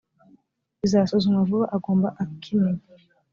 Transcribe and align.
bizasuzumwa 0.81 1.41
vuba 1.49 1.65
agomba 1.75 2.07
akimenya 2.23 2.87